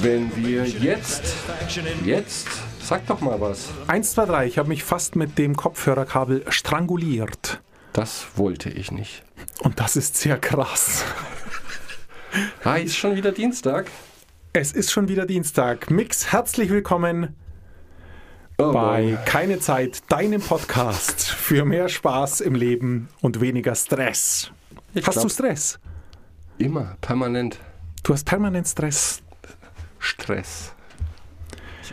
[0.00, 1.34] Wenn wir jetzt,
[2.04, 2.48] jetzt,
[2.80, 3.68] sag doch mal was.
[3.88, 7.60] 1, 2, 3, ich habe mich fast mit dem Kopfhörerkabel stranguliert.
[7.92, 9.24] Das wollte ich nicht.
[9.62, 11.04] Und das ist sehr krass.
[12.64, 13.90] Ah, ist schon wieder Dienstag.
[14.52, 15.90] Es ist schon wieder Dienstag.
[15.90, 17.36] Mix, herzlich willkommen
[18.58, 19.18] Oh bei boy.
[19.26, 24.50] Keine Zeit, deinem Podcast für mehr Spaß im Leben und weniger Stress.
[24.94, 25.78] Ich Hast glaub- du Stress?
[26.58, 27.58] Immer, permanent.
[28.02, 29.22] Du hast permanent Stress.
[29.98, 30.72] Stress.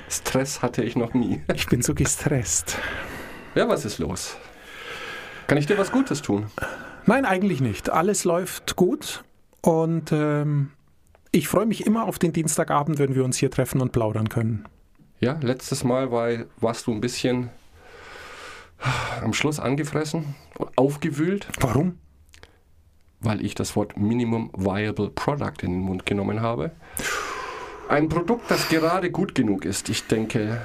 [0.09, 1.41] Stress hatte ich noch nie.
[1.53, 2.77] Ich bin so gestresst.
[3.53, 4.37] Ja, was ist los?
[5.47, 6.47] Kann ich dir was Gutes tun?
[7.05, 7.89] Nein, eigentlich nicht.
[7.89, 9.23] Alles läuft gut
[9.61, 10.71] und ähm,
[11.31, 14.65] ich freue mich immer auf den Dienstagabend, wenn wir uns hier treffen und plaudern können.
[15.19, 16.29] Ja, letztes Mal war,
[16.59, 17.49] warst du ein bisschen
[19.21, 20.35] am Schluss angefressen,
[20.75, 21.97] aufgewühlt, Warum?
[23.25, 26.71] Weil ich das Wort Minimum Viable Product in den Mund genommen habe.
[27.89, 29.89] Ein Produkt, das gerade gut genug ist.
[29.89, 30.61] Ich denke,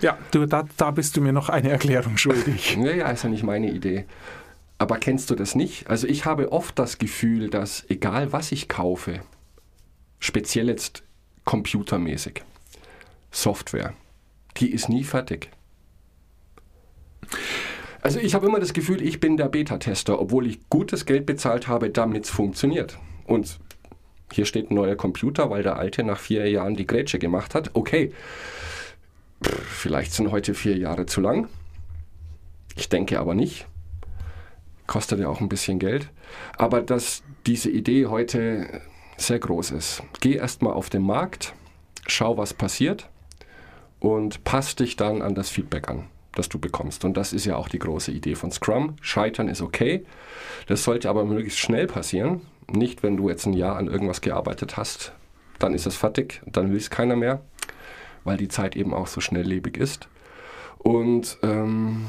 [0.00, 2.76] Ja, du, da, da bist du mir noch eine Erklärung schuldig.
[2.78, 4.04] naja, ist ja nicht meine Idee.
[4.78, 5.90] Aber kennst du das nicht?
[5.90, 9.20] Also ich habe oft das Gefühl, dass egal was ich kaufe,
[10.20, 11.02] speziell jetzt
[11.44, 12.42] computermäßig,
[13.30, 13.92] Software,
[14.56, 15.50] die ist nie fertig.
[18.02, 21.68] Also ich habe immer das Gefühl, ich bin der Beta-Tester, obwohl ich gutes Geld bezahlt
[21.68, 22.98] habe, damit es funktioniert.
[23.26, 23.58] Und
[24.32, 27.70] hier steht ein neuer Computer, weil der alte nach vier Jahren die Grätsche gemacht hat.
[27.74, 28.12] Okay,
[29.42, 31.48] vielleicht sind heute vier Jahre zu lang.
[32.76, 33.66] Ich denke aber nicht.
[34.86, 36.08] Kostet ja auch ein bisschen Geld.
[36.56, 38.80] Aber dass diese Idee heute
[39.16, 40.02] sehr groß ist.
[40.20, 41.54] Geh erstmal auf den Markt,
[42.06, 43.08] schau, was passiert
[43.98, 47.04] und pass dich dann an das Feedback an, das du bekommst.
[47.04, 48.96] Und das ist ja auch die große Idee von Scrum.
[49.00, 50.04] Scheitern ist okay.
[50.66, 52.42] Das sollte aber möglichst schnell passieren.
[52.70, 55.12] Nicht, wenn du jetzt ein Jahr an irgendwas gearbeitet hast,
[55.58, 57.40] dann ist es fertig, dann will es keiner mehr,
[58.24, 60.08] weil die Zeit eben auch so schnelllebig ist.
[60.78, 62.06] Und ähm,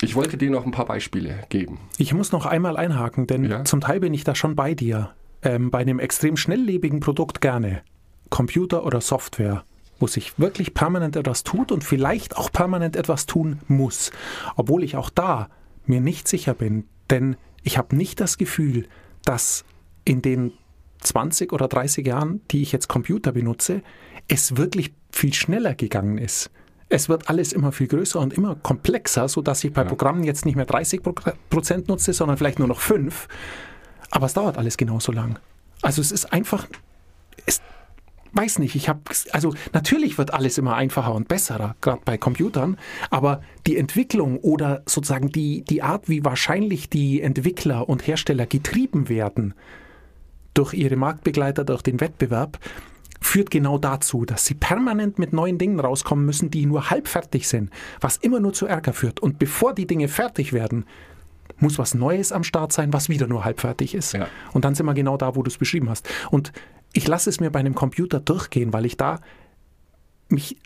[0.00, 1.78] ich wollte dir noch ein paar Beispiele geben.
[1.98, 3.64] Ich muss noch einmal einhaken, denn Ja.
[3.64, 5.10] zum Teil bin ich da schon bei dir.
[5.42, 7.82] Ähm, bei einem extrem schnelllebigen Produkt gerne.
[8.30, 9.64] Computer oder Software,
[10.00, 14.10] wo sich wirklich permanent etwas tut und vielleicht auch permanent etwas tun muss.
[14.56, 15.48] Obwohl ich auch da
[15.86, 18.88] mir nicht sicher bin, denn ich habe nicht das Gefühl,
[19.24, 19.64] dass
[20.04, 20.52] in den
[21.00, 23.82] 20 oder 30 Jahren, die ich jetzt Computer benutze,
[24.28, 26.50] es wirklich viel schneller gegangen ist.
[26.88, 30.56] Es wird alles immer viel größer und immer komplexer, sodass ich bei Programmen jetzt nicht
[30.56, 31.14] mehr 30 Pro-
[31.48, 33.28] Prozent nutze, sondern vielleicht nur noch 5.
[34.10, 35.38] Aber es dauert alles genauso lang.
[35.82, 36.66] Also es ist einfach,
[37.46, 37.60] es
[38.32, 39.00] weiß nicht, ich habe,
[39.32, 42.76] also natürlich wird alles immer einfacher und besser, gerade bei Computern,
[43.10, 49.08] aber die Entwicklung oder sozusagen die, die Art, wie wahrscheinlich die Entwickler und Hersteller getrieben
[49.08, 49.54] werden
[50.54, 52.58] durch ihre Marktbegleiter, durch den Wettbewerb,
[53.20, 57.48] führt genau dazu, dass sie permanent mit neuen Dingen rauskommen müssen, die nur halb fertig
[57.48, 57.70] sind,
[58.00, 59.20] was immer nur zu Ärger führt.
[59.20, 60.86] Und bevor die Dinge fertig werden,
[61.58, 64.14] muss was Neues am Start sein, was wieder nur halb fertig ist.
[64.14, 64.26] Ja.
[64.52, 66.08] Und dann sind wir genau da, wo du es beschrieben hast.
[66.30, 66.52] Und
[66.92, 69.20] ich lasse es mir bei einem Computer durchgehen, weil ich da
[70.28, 70.56] mich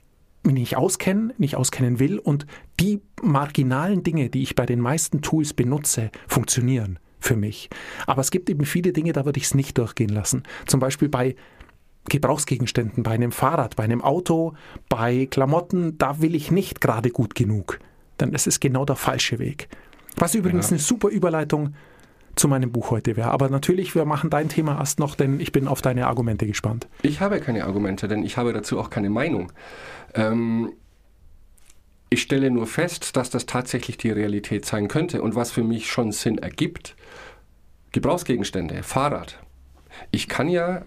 [0.42, 2.46] nicht auskenne, nicht auskennen will und
[2.80, 7.70] die marginalen Dinge, die ich bei den meisten Tools benutze, funktionieren für mich.
[8.06, 10.42] Aber es gibt eben viele Dinge, da würde ich es nicht durchgehen lassen.
[10.66, 11.34] Zum Beispiel bei
[12.10, 14.54] Gebrauchsgegenständen, bei einem Fahrrad, bei einem Auto,
[14.90, 17.78] bei Klamotten, da will ich nicht gerade gut genug.
[18.20, 19.68] Denn das ist genau der falsche Weg.
[20.16, 20.72] Was übrigens Ja.
[20.72, 21.74] eine super Überleitung
[22.36, 23.30] zu meinem Buch heute wäre.
[23.30, 26.88] Aber natürlich, wir machen dein Thema erst noch, denn ich bin auf deine Argumente gespannt.
[27.02, 29.52] Ich habe keine Argumente, denn ich habe dazu auch keine Meinung.
[30.14, 30.72] Ähm,
[32.10, 35.90] ich stelle nur fest, dass das tatsächlich die Realität sein könnte und was für mich
[35.90, 36.96] schon Sinn ergibt.
[37.92, 39.38] Gebrauchsgegenstände, Fahrrad.
[40.10, 40.84] Ich kann ja,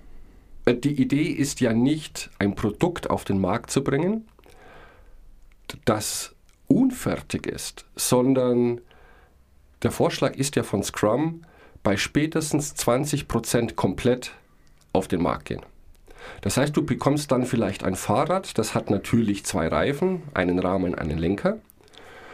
[0.66, 4.28] äh, die Idee ist ja nicht, ein Produkt auf den Markt zu bringen,
[5.86, 6.36] das
[6.68, 8.82] unfertig ist, sondern
[9.84, 11.42] der Vorschlag ist ja von Scrum,
[11.84, 14.32] bei spätestens 20% komplett
[14.94, 15.62] auf den Markt gehen.
[16.42, 20.96] Das heißt, du bekommst dann vielleicht ein Fahrrad, das hat natürlich zwei Reifen, einen Rahmen,
[20.96, 21.60] einen Lenker,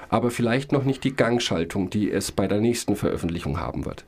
[0.09, 4.05] aber vielleicht noch nicht die Gangschaltung, die es bei der nächsten Veröffentlichung haben wird.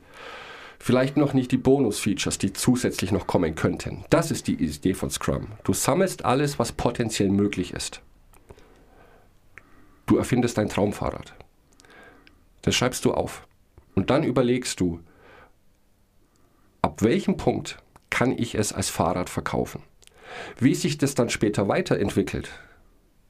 [0.79, 4.05] Vielleicht noch nicht die Bonus-Features, die zusätzlich noch kommen könnten.
[4.09, 5.47] Das ist die Idee von Scrum.
[5.63, 8.01] Du sammelst alles, was potenziell möglich ist.
[10.05, 11.33] Du erfindest ein Traumfahrrad.
[12.65, 13.47] Das schreibst du auf.
[13.93, 14.99] Und dann überlegst du,
[16.81, 17.77] ab welchem Punkt
[18.09, 19.83] kann ich es als Fahrrad verkaufen?
[20.59, 22.49] Wie sich das dann später weiterentwickelt,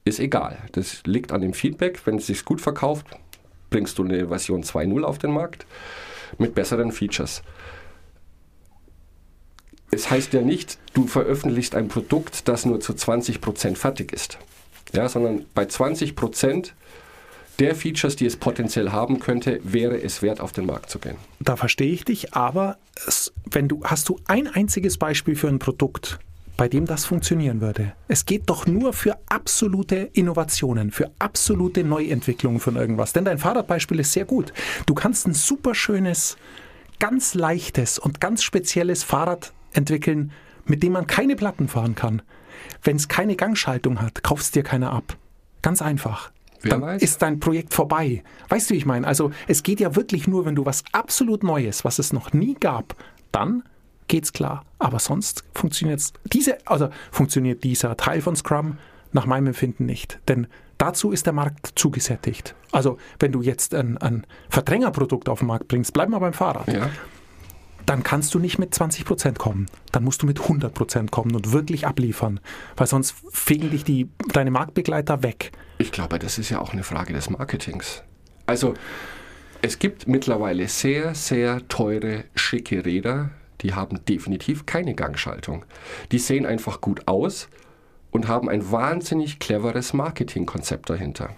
[0.04, 0.58] ist egal.
[0.72, 2.06] Das liegt an dem Feedback.
[2.06, 3.06] Wenn es sich gut verkauft,
[3.68, 5.66] bringst du eine Version 2.0 auf den Markt.
[6.38, 7.42] mit besseren Features.
[9.92, 14.38] Es heißt ja nicht, du veröffentlichst ein Produkt, das nur zu 20% fertig ist,
[14.92, 16.72] ja, sondern bei 20%
[17.58, 21.16] der Features, die es potenziell haben könnte, wäre es wert, auf den Markt zu gehen.
[21.40, 22.76] Da verstehe ich dich, aber
[23.50, 26.18] wenn du hast du ein einziges Beispiel für ein Produkt,
[26.56, 27.92] bei dem das funktionieren würde.
[28.08, 33.12] Es geht doch nur für absolute Innovationen, für absolute Neuentwicklungen von irgendwas.
[33.12, 34.52] Denn dein Fahrradbeispiel ist sehr gut.
[34.86, 36.36] Du kannst ein super schönes,
[36.98, 40.32] ganz leichtes und ganz spezielles Fahrrad entwickeln,
[40.64, 42.22] mit dem man keine Platten fahren kann.
[42.82, 45.16] Wenn es keine Gangschaltung hat, kaufst dir keiner ab.
[45.60, 46.30] Ganz einfach.
[46.66, 47.02] Wer Dann weiß.
[47.02, 48.22] ist dein Projekt vorbei.
[48.48, 49.06] Weißt du, wie ich meine?
[49.06, 52.54] Also es geht ja wirklich nur, wenn du was absolut Neues, was es noch nie
[52.54, 52.94] gab,
[53.32, 53.62] dann
[54.08, 54.64] geht's klar.
[54.78, 56.02] Aber sonst funktioniert
[56.32, 58.78] diese, also funktioniert dieser Teil von Scrum
[59.12, 60.18] nach meinem Empfinden nicht.
[60.28, 60.46] Denn
[60.78, 62.54] dazu ist der Markt zugesättigt.
[62.72, 66.66] Also wenn du jetzt ein, ein Verdrängerprodukt auf den Markt bringst, bleib mal beim Fahrrad
[66.68, 66.90] Ja,
[67.86, 69.66] dann kannst du nicht mit 20% kommen.
[69.92, 72.40] Dann musst du mit 100% kommen und wirklich abliefern.
[72.76, 75.52] Weil sonst fegen dich die, deine Marktbegleiter weg.
[75.78, 78.02] ich glaube, das ist ja auch eine Frage des Marketings.
[78.46, 78.74] Also,
[79.62, 83.30] es gibt mittlerweile sehr, sehr teure, schicke Räder,
[83.62, 85.64] die haben definitiv keine Gangschaltung.
[86.12, 87.48] Die sehen einfach gut aus
[88.10, 91.30] und haben ein wahnsinnig cleveres Marketingkonzept dahinter.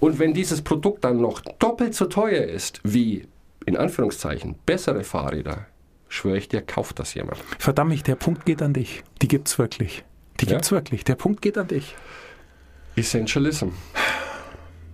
[0.00, 3.26] Und wenn dieses Produkt dann noch doppelt so teuer ist wie,
[3.66, 5.66] in Anführungszeichen, bessere Fahrräder,
[6.12, 7.38] schwöre ich dir, kauft das jemand.
[7.58, 9.02] Verdammt, mich, der Punkt geht an dich.
[9.22, 10.04] Die gibt's wirklich.
[10.40, 10.52] Die Ja?
[10.52, 11.04] gibt's wirklich.
[11.04, 11.94] Der Punkt geht an dich.
[12.96, 13.68] Essentialism.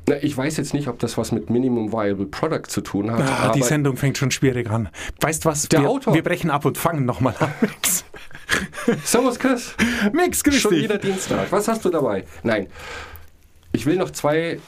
[0.09, 3.21] Na, ich weiß jetzt nicht, ob das was mit Minimum Viable Product zu tun hat.
[3.21, 4.89] Ah, die Sendung fängt schon schwierig an.
[5.21, 5.69] Weißt was?
[5.69, 6.15] Der wir, Autor.
[6.15, 7.53] wir brechen ab und fangen nochmal an.
[9.05, 9.75] Servus Chris,
[10.13, 10.85] Mix, grüß schon dich.
[10.85, 11.51] wieder Dienstag.
[11.53, 12.25] Was hast du dabei?
[12.43, 12.69] Nein,
[13.73, 14.59] ich will noch zwei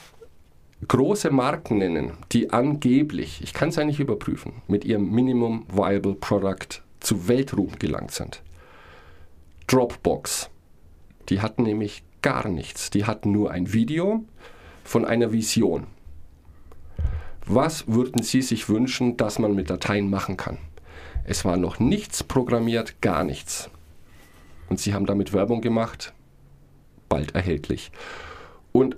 [0.87, 6.15] große Marken nennen, die angeblich, ich kann es ja nicht überprüfen, mit ihrem Minimum Viable
[6.15, 8.41] Product zu Weltruhm gelangt sind.
[9.67, 10.49] Dropbox.
[11.29, 12.89] Die hatten nämlich gar nichts.
[12.89, 14.23] Die hatten nur ein Video
[14.83, 15.87] von einer Vision.
[17.45, 20.57] Was würden Sie sich wünschen, dass man mit Dateien machen kann?
[21.23, 23.69] Es war noch nichts programmiert, gar nichts.
[24.69, 26.13] Und sie haben damit Werbung gemacht,
[27.09, 27.91] bald erhältlich.
[28.71, 28.97] Und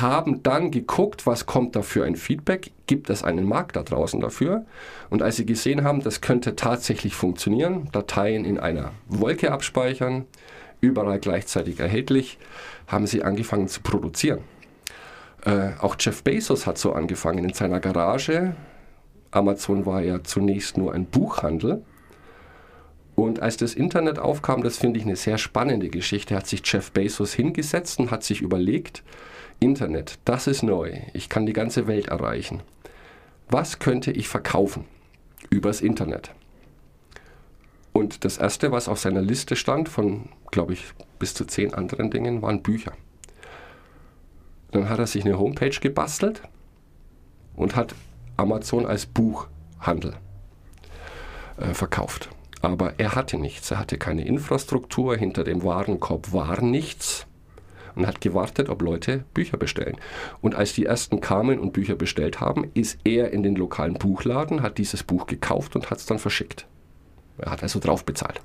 [0.00, 4.20] haben dann geguckt, was kommt da für ein Feedback, gibt es einen Markt da draußen
[4.20, 4.64] dafür.
[5.10, 10.26] Und als sie gesehen haben, das könnte tatsächlich funktionieren, Dateien in einer Wolke abspeichern,
[10.80, 12.38] überall gleichzeitig erhältlich,
[12.86, 14.40] haben sie angefangen zu produzieren.
[15.44, 18.54] Äh, auch Jeff Bezos hat so angefangen in seiner Garage.
[19.30, 21.82] Amazon war ja zunächst nur ein Buchhandel.
[23.22, 26.90] Und als das Internet aufkam, das finde ich eine sehr spannende Geschichte, hat sich Jeff
[26.90, 29.04] Bezos hingesetzt und hat sich überlegt,
[29.60, 32.64] Internet, das ist neu, ich kann die ganze Welt erreichen.
[33.48, 34.86] Was könnte ich verkaufen
[35.50, 36.32] übers Internet?
[37.92, 40.82] Und das Erste, was auf seiner Liste stand, von, glaube ich,
[41.20, 42.90] bis zu zehn anderen Dingen, waren Bücher.
[44.72, 46.42] Dann hat er sich eine Homepage gebastelt
[47.54, 47.94] und hat
[48.36, 50.14] Amazon als Buchhandel
[51.58, 52.28] äh, verkauft.
[52.62, 53.70] Aber er hatte nichts.
[53.72, 55.16] Er hatte keine Infrastruktur.
[55.16, 57.26] Hinter dem Warenkorb war nichts.
[57.94, 59.98] Und hat gewartet, ob Leute Bücher bestellen.
[60.40, 64.62] Und als die ersten kamen und Bücher bestellt haben, ist er in den lokalen Buchladen,
[64.62, 66.66] hat dieses Buch gekauft und hat es dann verschickt.
[67.36, 68.40] Er hat also drauf bezahlt.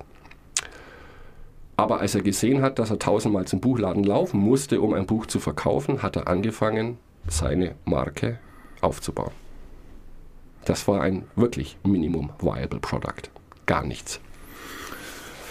[1.76, 5.24] Aber als er gesehen hat, dass er tausendmal zum Buchladen laufen musste, um ein Buch
[5.26, 6.98] zu verkaufen, hat er angefangen,
[7.28, 8.40] seine Marke
[8.80, 9.32] aufzubauen.
[10.64, 13.30] Das war ein wirklich Minimum Viable Product.
[13.68, 14.18] Gar nichts.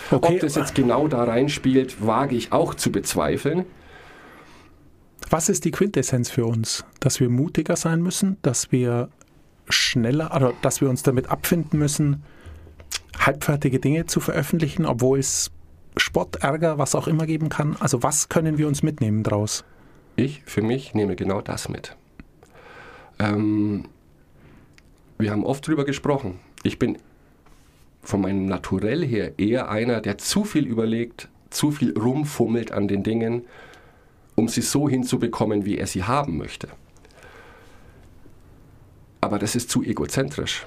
[0.09, 3.65] Okay, Ob das jetzt genau da reinspielt, wage ich auch zu bezweifeln.
[5.29, 6.83] was ist die Quintessenz für uns?
[6.99, 9.09] Dass wir mutiger sein müssen, dass wir
[9.69, 12.23] schneller, oder dass wir uns damit abfinden müssen,
[13.19, 15.51] halbfertige Dinge zu veröffentlichen, obwohl es
[15.97, 17.75] Spott, Ärger, was auch immer geben kann.
[17.79, 19.63] Also was können wir uns mitnehmen draus?
[20.15, 21.95] Ich für mich nehme genau das mit.
[23.19, 23.85] Ähm,
[25.19, 26.39] wir haben oft drüber gesprochen.
[26.63, 26.97] Ich bin
[28.07, 33.03] von meinem Naturell her eher einer, der zu viel überlegt, zu viel rumfummelt an den
[33.03, 33.43] Dingen,
[34.35, 36.69] um sie so hinzubekommen, wie er sie haben möchte.
[39.19, 40.65] Aber das ist zu egozentrisch.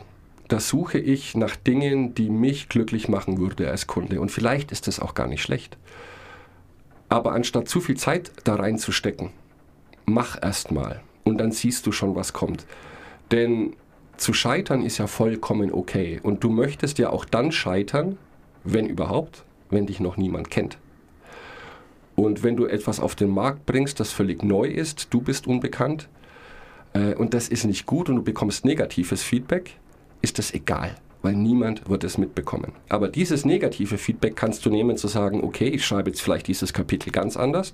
[0.49, 4.21] Da suche ich nach Dingen, die mich glücklich machen würde als Kunde.
[4.21, 5.79] Und vielleicht ist das auch gar nicht schlecht.
[7.09, 9.31] Aber anstatt zu viel Zeit da reinzustecken,
[10.05, 12.67] mach erst mal und dann siehst du schon, was kommt.
[13.31, 13.77] Denn
[14.21, 16.21] zu scheitern ist ja vollkommen okay.
[16.23, 18.19] Und du möchtest ja auch dann scheitern,
[18.65, 20.79] wenn überhaupt, wenn dich noch niemand kennt.
[22.17, 26.09] Und wenn du etwas auf den Markt bringst, das völlig neu ist, du bist unbekannt
[26.93, 29.77] äh, und das ist nicht gut und du bekommst negatives Feedback,
[30.21, 32.73] ist das egal, weil niemand wird es mitbekommen.
[32.91, 36.75] Aber dieses negative Feedback kannst du nehmen, zu sagen, okay, ich schreibe jetzt vielleicht dieses
[36.75, 37.73] Kapitel ganz anders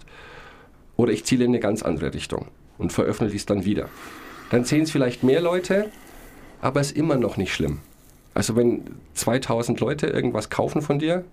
[0.94, 2.46] oder ich ziele in eine ganz andere Richtung
[2.78, 3.88] und veröffentliche es dann wieder.
[4.50, 5.90] Dann sehen es vielleicht mehr Leute,
[6.60, 7.80] aber es ist immer noch nicht schlimm.
[8.34, 8.82] Also wenn
[9.14, 11.24] 2000 Leute irgendwas kaufen von dir,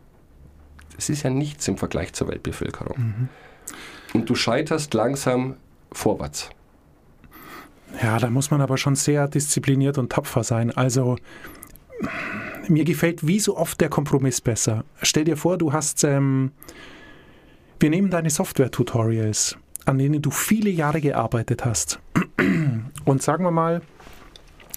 [0.96, 2.98] das ist ja nichts im Vergleich zur Weltbevölkerung.
[2.98, 3.30] Mhm.
[4.14, 5.56] Und du scheiterst langsam
[5.92, 6.50] vorwärts.
[8.02, 10.72] Ja, da muss man aber schon sehr diszipliniert und tapfer sein.
[10.72, 11.18] Also
[12.68, 14.86] mir gefällt wie so oft der Kompromiss besser.
[15.02, 16.52] Stell dir vor, du hast, ähm,
[17.80, 22.00] wir nehmen deine Software-Tutorials, an denen du viele Jahre gearbeitet hast.
[23.06, 23.82] Und sagen wir mal,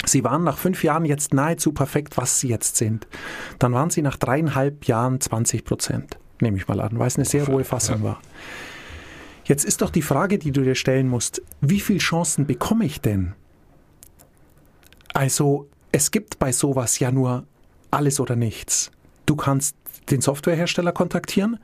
[0.06, 3.06] sie waren nach fünf Jahren jetzt nahezu perfekt, was sie jetzt sind.
[3.58, 7.24] Dann waren sie nach dreieinhalb Jahren 20 Prozent, nehme ich mal an, weil es eine
[7.24, 8.20] sehr hohe Fassung war.
[9.44, 13.00] Jetzt ist doch die Frage, die du dir stellen musst, wie viele Chancen bekomme ich
[13.00, 13.34] denn?
[15.14, 17.46] Also, es gibt bei sowas ja nur
[17.90, 18.90] alles oder nichts.
[19.24, 19.76] Du kannst
[20.10, 21.58] den Softwarehersteller kontaktieren,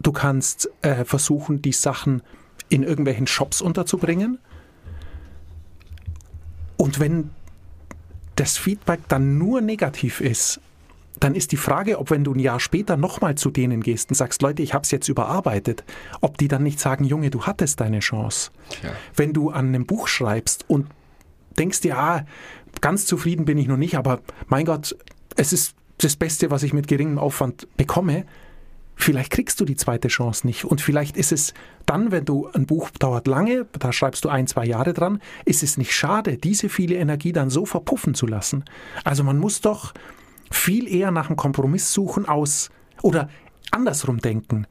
[0.00, 2.22] du kannst äh, versuchen, die Sachen
[2.68, 4.38] in irgendwelchen Shops unterzubringen.
[6.76, 7.30] Und wenn
[8.36, 10.60] das Feedback dann nur negativ ist,
[11.20, 14.16] dann ist die Frage, ob wenn du ein Jahr später nochmal zu denen gehst und
[14.16, 15.84] sagst, Leute, ich habe es jetzt überarbeitet,
[16.20, 18.50] ob die dann nicht sagen, Junge, du hattest deine Chance.
[18.82, 18.90] Ja.
[19.14, 20.88] Wenn du an einem Buch schreibst und
[21.58, 22.26] denkst dir, ah,
[22.80, 24.96] ganz zufrieden bin ich noch nicht, aber mein Gott,
[25.36, 28.24] es ist das Beste, was ich mit geringem Aufwand bekomme,
[28.94, 30.64] vielleicht kriegst du die zweite Chance nicht.
[30.64, 31.54] Und vielleicht ist es
[31.86, 35.62] dann, wenn du ein Buch dauert lange, da schreibst du ein, zwei Jahre dran, ist
[35.62, 38.64] es nicht schade, diese viele Energie dann so verpuffen zu lassen.
[39.04, 39.92] Also man muss doch
[40.50, 42.70] viel eher nach einem Kompromiss suchen aus
[43.02, 43.28] oder
[43.70, 44.66] andersrum denken.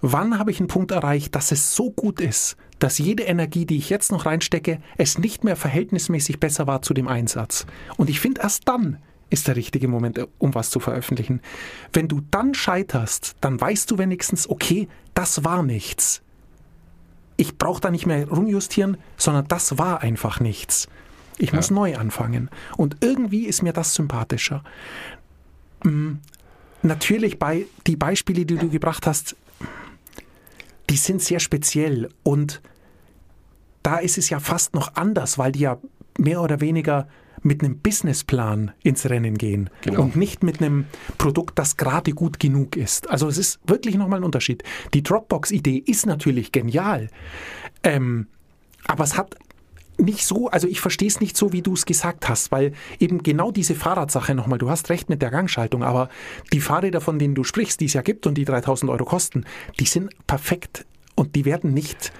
[0.00, 3.76] Wann habe ich einen Punkt erreicht, dass es so gut ist, dass jede Energie, die
[3.76, 7.66] ich jetzt noch reinstecke, es nicht mehr verhältnismäßig besser war zu dem Einsatz?
[7.96, 8.98] Und ich finde, erst dann
[9.32, 11.40] ist der richtige Moment, um was zu veröffentlichen.
[11.92, 16.20] Wenn du dann scheiterst, dann weißt du wenigstens, okay, das war nichts.
[17.38, 20.86] Ich brauche da nicht mehr rumjustieren, sondern das war einfach nichts.
[21.38, 21.56] Ich ja.
[21.56, 22.50] muss neu anfangen.
[22.76, 24.62] Und irgendwie ist mir das sympathischer.
[25.82, 26.16] Mm,
[26.82, 29.34] natürlich bei die Beispiele, die du gebracht hast,
[30.90, 32.60] die sind sehr speziell und
[33.82, 35.78] da ist es ja fast noch anders, weil die ja
[36.18, 37.08] mehr oder weniger
[37.42, 40.02] mit einem Businessplan ins Rennen gehen genau.
[40.02, 40.86] und nicht mit einem
[41.18, 43.10] Produkt, das gerade gut genug ist.
[43.10, 44.62] Also es ist wirklich nochmal ein Unterschied.
[44.94, 47.08] Die Dropbox-Idee ist natürlich genial,
[47.82, 48.26] ähm,
[48.86, 49.36] aber es hat
[49.98, 53.22] nicht so, also ich verstehe es nicht so, wie du es gesagt hast, weil eben
[53.22, 56.08] genau diese Fahrradsache nochmal, du hast recht mit der Gangschaltung, aber
[56.52, 59.44] die Fahrräder, von denen du sprichst, die es ja gibt und die 3000 Euro kosten,
[59.78, 62.12] die sind perfekt und die werden nicht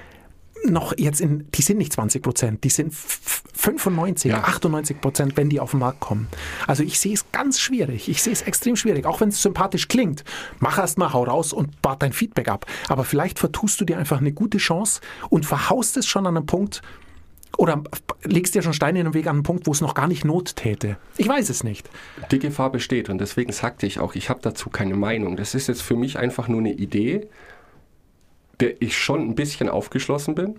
[0.65, 4.43] noch jetzt in, die sind nicht 20 Prozent, die sind 95, ja.
[4.45, 6.29] 98 Prozent, wenn die auf den Markt kommen.
[6.67, 8.09] Also ich sehe es ganz schwierig.
[8.09, 10.25] Ich sehe es extrem schwierig, auch wenn es sympathisch klingt.
[10.61, 12.67] Mach erst mal, hau raus und wart dein Feedback ab.
[12.89, 15.01] Aber vielleicht vertust du dir einfach eine gute Chance
[15.31, 16.83] und verhaust es schon an einem Punkt,
[17.59, 17.83] oder
[18.25, 20.25] legst dir schon Steine in den Weg an einen Punkt, wo es noch gar nicht
[20.25, 20.97] Not täte?
[21.17, 21.89] Ich weiß es nicht.
[22.31, 25.37] Die Gefahr besteht und deswegen sagte ich auch, ich habe dazu keine Meinung.
[25.37, 27.29] Das ist jetzt für mich einfach nur eine Idee,
[28.63, 30.59] der ich schon ein bisschen aufgeschlossen bin.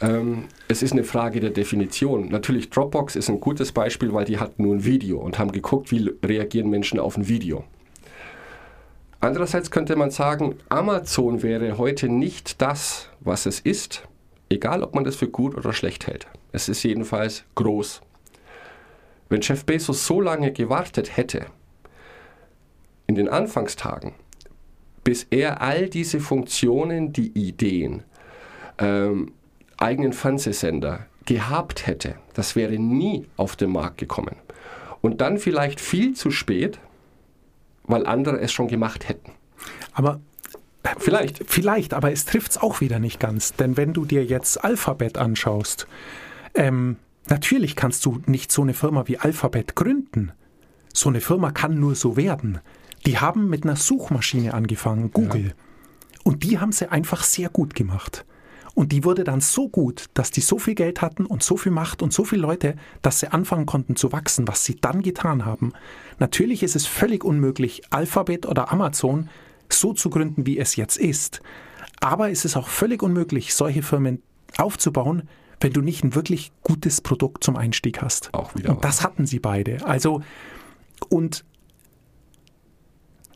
[0.00, 2.28] Ähm, es ist eine Frage der Definition.
[2.28, 5.92] Natürlich, Dropbox ist ein gutes Beispiel, weil die hatten nur ein Video und haben geguckt,
[5.92, 7.62] wie reagieren Menschen auf ein Video.
[9.20, 14.08] Andererseits könnte man sagen, Amazon wäre heute nicht das, was es ist,
[14.50, 16.26] Egal, ob man das für gut oder schlecht hält.
[16.52, 18.00] Es ist jedenfalls groß.
[19.28, 21.46] Wenn Jeff Bezos so lange gewartet hätte,
[23.06, 24.14] in den Anfangstagen,
[25.04, 28.02] bis er all diese Funktionen, die Ideen,
[28.78, 29.32] ähm,
[29.78, 34.36] eigenen Fernsehsender gehabt hätte, das wäre nie auf den Markt gekommen.
[35.00, 36.78] Und dann vielleicht viel zu spät,
[37.84, 39.32] weil andere es schon gemacht hätten.
[39.92, 40.20] Aber
[40.96, 41.42] Vielleicht.
[41.46, 43.52] Vielleicht, aber es trifft es auch wieder nicht ganz.
[43.54, 45.86] Denn wenn du dir jetzt Alphabet anschaust,
[46.54, 46.96] ähm,
[47.28, 50.32] natürlich kannst du nicht so eine Firma wie Alphabet gründen.
[50.92, 52.60] So eine Firma kann nur so werden.
[53.06, 55.46] Die haben mit einer Suchmaschine angefangen, Google.
[55.46, 55.52] Ja.
[56.24, 58.24] Und die haben sie einfach sehr gut gemacht.
[58.74, 61.72] Und die wurde dann so gut, dass die so viel Geld hatten und so viel
[61.72, 65.44] Macht und so viele Leute, dass sie anfangen konnten zu wachsen, was sie dann getan
[65.44, 65.72] haben.
[66.20, 69.30] Natürlich ist es völlig unmöglich, Alphabet oder Amazon
[69.68, 71.40] so zu gründen, wie es jetzt ist.
[72.00, 74.22] Aber es ist auch völlig unmöglich, solche Firmen
[74.58, 75.28] aufzubauen,
[75.60, 78.32] wenn du nicht ein wirklich gutes Produkt zum Einstieg hast.
[78.32, 78.70] Auch wieder.
[78.70, 79.84] Und das hatten sie beide.
[79.84, 80.22] Also,
[81.08, 81.44] und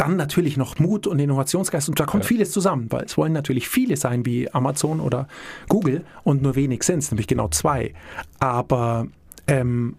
[0.03, 2.29] dann natürlich noch Mut und Innovationsgeist und da kommt ja.
[2.29, 5.29] vieles zusammen, weil es wollen natürlich viele sein wie Amazon oder
[5.69, 7.95] Google und nur wenig sind es, nämlich genau zwei.
[8.41, 9.07] Aber
[9.47, 9.95] ähm,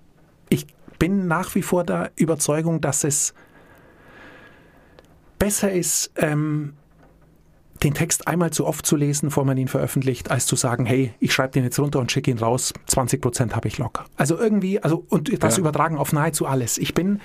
[0.49, 0.67] ich
[0.99, 3.33] bin nach wie vor der Überzeugung, dass es
[5.39, 6.73] besser ist, ähm,
[7.81, 11.13] den Text einmal zu oft zu lesen, bevor man ihn veröffentlicht, als zu sagen, hey,
[11.19, 14.05] ich schreibe den jetzt runter und schicke ihn raus, 20 Prozent habe ich locker.
[14.17, 15.61] Also irgendwie, also und das Ja.
[15.61, 16.77] übertragen auf nahezu alles.
[16.77, 17.19] Ich bin,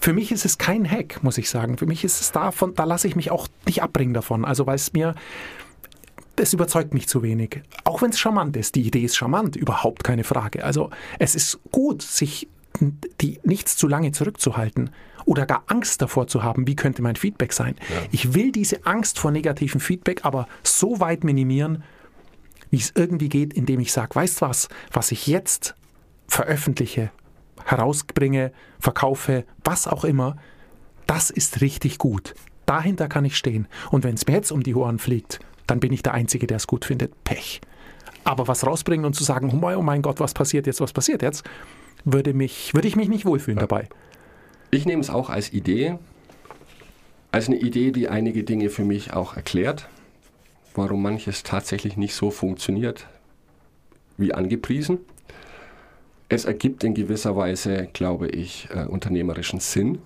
[0.00, 1.78] für mich ist es kein Hack, muss ich sagen.
[1.78, 4.44] Für mich ist es davon, da lasse ich mich auch nicht abbringen davon.
[4.44, 5.14] Also weil es mir,
[6.36, 7.62] es überzeugt mich zu wenig.
[7.84, 8.74] Auch wenn es charmant ist.
[8.74, 10.64] Die Idee ist charmant, überhaupt keine Frage.
[10.64, 12.48] Also es ist gut, sich
[13.20, 14.90] die nichts zu lange zurückzuhalten
[15.24, 17.74] oder gar Angst davor zu haben, wie könnte mein Feedback sein.
[18.12, 21.82] Ich will diese Angst vor negativem Feedback aber so weit minimieren,
[22.70, 25.74] wie es irgendwie geht, indem ich sage, weißt was, was ich jetzt
[26.28, 27.10] veröffentliche,
[27.64, 30.36] herausbringe, verkaufe, was auch immer,
[31.06, 32.34] das ist richtig gut.
[32.66, 33.68] Dahinter kann ich stehen.
[33.90, 36.56] Und wenn es mir jetzt um die Ohren fliegt, dann bin ich der Einzige, der
[36.56, 37.12] es gut findet.
[37.24, 37.60] Pech.
[38.24, 40.92] Aber was rausbringen und zu sagen, oh mein, oh mein Gott, was passiert jetzt, was
[40.92, 41.44] passiert jetzt,
[42.04, 43.88] würde, mich, würde ich mich nicht wohlfühlen dabei.
[44.70, 45.98] Ich nehme es auch als Idee,
[47.30, 49.88] als eine Idee, die einige Dinge für mich auch erklärt,
[50.74, 53.06] warum manches tatsächlich nicht so funktioniert
[54.16, 54.98] wie angepriesen.
[56.28, 59.98] Es ergibt in gewisser Weise, glaube ich, äh, unternehmerischen Sinn,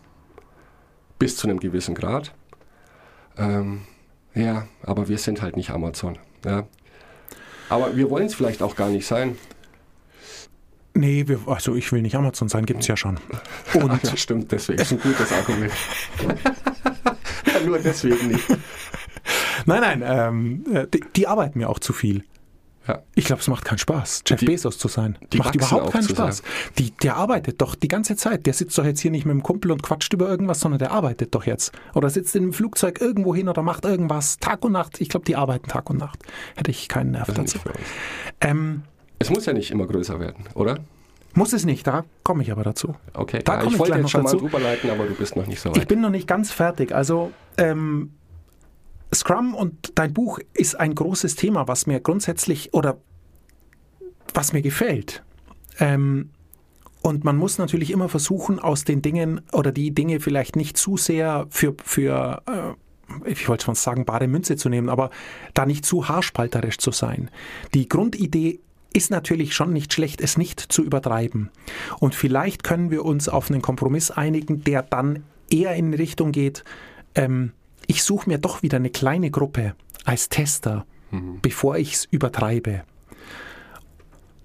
[1.19, 2.35] bis zu einem gewissen Grad.
[3.39, 3.83] Ähm,
[4.35, 6.19] ja, aber wir sind halt nicht Amazon.
[6.45, 6.67] Ja.
[7.69, 9.37] Aber wir wollen es vielleicht auch gar nicht sein.
[10.93, 13.19] Nee, wir, also ich will nicht Amazon sein, gibt es ja schon.
[13.75, 15.73] Und Ach, ja, stimmt, deswegen ist ein gutes Argument.
[17.47, 18.49] ja, nur deswegen nicht.
[19.67, 22.25] nein, nein, ähm, äh, die, die arbeiten mir auch zu viel.
[22.91, 23.03] Ja.
[23.15, 25.17] Ich glaube, es macht keinen Spaß, Jeff Die- Bezos zu sein.
[25.33, 26.43] die macht überhaupt keinen Spaß.
[26.79, 28.47] Die, der arbeitet doch die ganze Zeit.
[28.47, 30.91] Der sitzt doch jetzt hier nicht mit dem Kumpel und quatscht über irgendwas, sondern der
[30.91, 31.73] arbeitet doch jetzt.
[31.95, 35.01] Oder sitzt in einem Flugzeug irgendwo hin oder macht irgendwas Tag und Nacht.
[35.01, 36.19] Ich glaube, die arbeiten Tag und Nacht.
[36.57, 37.59] Hätte ich keinen Nerv dazu.
[38.41, 38.83] Ähm,
[39.19, 40.79] Es muss ja nicht immer größer werden, oder?
[41.33, 42.97] muss es nicht, da komme ich aber dazu.
[43.15, 44.39] Okay, Da ja, komm ich ich wollte jetzt noch schon mal dazu.
[44.45, 45.87] drüber leiten, aber du bist noch nicht so Ich weit.
[45.89, 46.93] bin noch nicht ganz fertig.
[46.93, 48.15] Also ähm,
[49.15, 52.99] Scrum und dein Buch ist ein großes Thema, was mir grundsätzlich oder
[54.35, 55.23] was mir gefällt.
[55.79, 56.31] Ähm,
[57.03, 60.97] und man muss natürlich immer versuchen, aus den Dingen oder die Dinge vielleicht nicht zu
[60.97, 62.75] sehr für, für äh,
[63.25, 65.11] ich wollte schon sagen, bare Münze zu nehmen, aber
[65.55, 67.31] da nicht zu haarspalterisch zu sein.
[67.75, 68.61] Die Grundidee
[68.93, 71.51] ist natürlich schon nicht schlecht, es nicht zu übertreiben.
[71.99, 76.65] Und vielleicht können wir uns auf einen Kompromiss einigen, der dann eher in Richtung geht,
[77.15, 77.53] ähm,
[77.91, 79.75] ich suche mir doch wieder eine kleine Gruppe
[80.05, 80.87] als Tester,
[81.43, 82.85] bevor ich es übertreibe.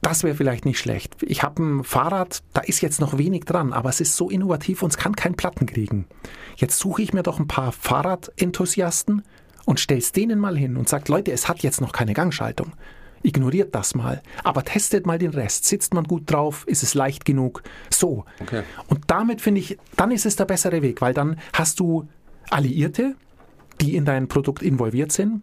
[0.01, 1.15] Das wäre vielleicht nicht schlecht.
[1.21, 4.81] Ich habe ein Fahrrad, da ist jetzt noch wenig dran, aber es ist so innovativ
[4.81, 6.07] und es kann keinen Platten kriegen.
[6.55, 9.21] Jetzt suche ich mir doch ein paar Fahrradenthusiasten
[9.65, 12.71] und stell's denen mal hin und sagt, Leute, es hat jetzt noch keine Gangschaltung.
[13.21, 15.65] Ignoriert das mal, aber testet mal den Rest.
[15.65, 16.63] Sitzt man gut drauf?
[16.67, 17.61] Ist es leicht genug?
[17.91, 18.25] So.
[18.41, 18.63] Okay.
[18.87, 22.07] Und damit finde ich, dann ist es der bessere Weg, weil dann hast du
[22.49, 23.15] Alliierte,
[23.81, 25.41] die in dein Produkt involviert sind.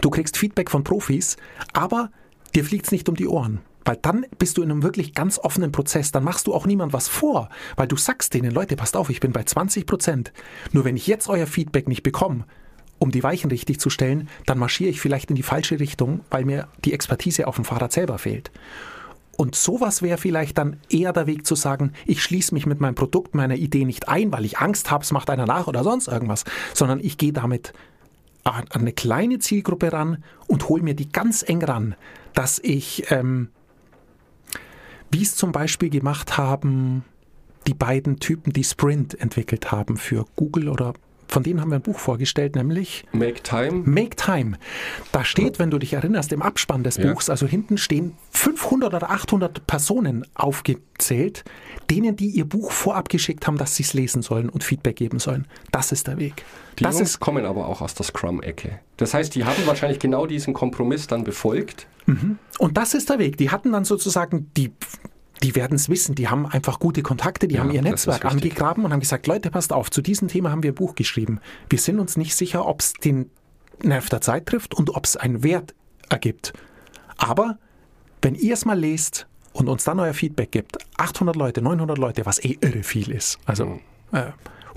[0.00, 1.36] Du kriegst Feedback von Profis,
[1.72, 2.10] aber
[2.54, 3.60] dir fliegt es nicht um die Ohren.
[3.84, 6.12] Weil dann bist du in einem wirklich ganz offenen Prozess.
[6.12, 9.20] Dann machst du auch niemand was vor, weil du sagst denen, Leute, passt auf, ich
[9.20, 10.32] bin bei 20 Prozent.
[10.70, 12.44] Nur wenn ich jetzt euer Feedback nicht bekomme,
[12.98, 16.44] um die Weichen richtig zu stellen, dann marschiere ich vielleicht in die falsche Richtung, weil
[16.44, 18.52] mir die Expertise auf dem Fahrrad selber fehlt.
[19.36, 22.94] Und sowas wäre vielleicht dann eher der Weg zu sagen, ich schließe mich mit meinem
[22.94, 26.08] Produkt, meiner Idee nicht ein, weil ich Angst habe, es macht einer nach oder sonst
[26.08, 27.72] irgendwas, sondern ich gehe damit
[28.44, 31.94] an eine kleine Zielgruppe ran und hole mir die ganz eng ran,
[32.34, 33.48] dass ich, ähm,
[35.10, 37.04] wie es zum Beispiel gemacht haben,
[37.66, 40.94] die beiden Typen, die Sprint entwickelt haben für Google oder
[41.32, 43.82] von denen haben wir ein Buch vorgestellt, nämlich Make Time.
[43.86, 44.58] Make Time.
[45.12, 47.10] Da steht, wenn du dich erinnerst, im Abspann des Ja.
[47.10, 51.44] Buchs, also hinten stehen 500 oder 800 Personen aufgezählt,
[51.90, 55.18] denen die ihr Buch vorab geschickt haben, dass sie es lesen sollen und Feedback geben
[55.18, 55.46] sollen.
[55.70, 56.44] Das ist der Weg.
[56.78, 58.78] Die das Jungs ist kommen aber auch aus der Scrum-Ecke.
[58.98, 61.86] Das heißt, die haben wahrscheinlich genau diesen Kompromiss dann befolgt.
[62.58, 63.36] Und das ist der Weg.
[63.38, 64.72] Die hatten dann sozusagen die.
[65.42, 68.84] Die werden es wissen, die haben einfach gute Kontakte, die Ja, haben ihr Netzwerk angegraben
[68.84, 71.40] und haben gesagt, Leute, passt auf, zu diesem Thema haben wir ein Buch geschrieben.
[71.68, 73.30] Wir sind uns nicht sicher, ob es den
[73.82, 75.74] Nerv der Zeit trifft und ob es einen Wert
[76.08, 76.52] ergibt.
[77.16, 77.58] Aber
[78.20, 82.26] wenn ihr es mal lest und uns dann euer Feedback gibt, 800 Leute, 900 Leute,
[82.26, 83.80] was eh irre viel ist, also
[84.12, 84.30] äh,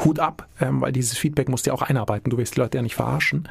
[0.04, 2.78] Hut ab, ähm, weil dieses Feedback musst du ja auch einarbeiten, du willst die Leute
[2.78, 3.48] ja nicht verarschen.